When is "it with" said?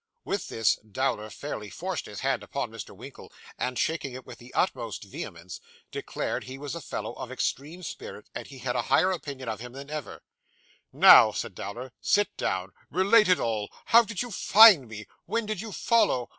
4.13-4.39